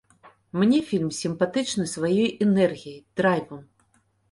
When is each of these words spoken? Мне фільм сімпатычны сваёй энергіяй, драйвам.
Мне 0.61 0.79
фільм 0.91 1.11
сімпатычны 1.17 1.85
сваёй 1.95 2.27
энергіяй, 2.49 2.99
драйвам. 3.21 3.65